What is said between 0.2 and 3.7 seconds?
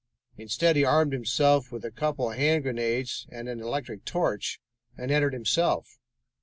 Instead, he armed himself with a couple of hand grenades and an